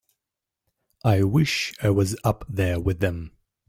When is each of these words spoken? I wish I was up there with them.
I 1.03 1.21
wish 1.21 1.75
I 1.83 1.91
was 1.91 2.15
up 2.23 2.43
there 2.49 2.79
with 2.79 3.01
them. 3.01 3.33